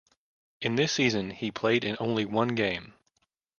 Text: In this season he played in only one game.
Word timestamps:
In 0.61 0.77
this 0.77 0.91
season 0.93 1.29
he 1.29 1.51
played 1.51 1.83
in 1.83 1.95
only 1.99 2.25
one 2.25 2.55
game. 2.55 2.95